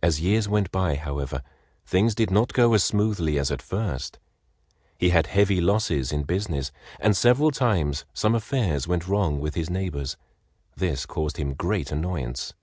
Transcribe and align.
As 0.00 0.20
years 0.20 0.48
went 0.48 0.70
by, 0.70 0.94
however, 0.94 1.42
things 1.84 2.14
did 2.14 2.30
not 2.30 2.52
go 2.52 2.72
as 2.72 2.84
smoothly 2.84 3.36
as 3.36 3.50
at 3.50 3.60
first. 3.60 4.20
He 4.96 5.10
had 5.10 5.26
heavy 5.26 5.60
losses 5.60 6.12
in 6.12 6.22
business, 6.22 6.70
and 7.00 7.16
several 7.16 7.50
times 7.50 8.04
some 8.14 8.36
affairs 8.36 8.86
went 8.86 9.08
wrong 9.08 9.40
with 9.40 9.56
his 9.56 9.68
neighbors. 9.68 10.16
This 10.76 11.04
caused 11.04 11.36
him 11.36 11.54
great 11.54 11.90
annoyance. 11.90 12.54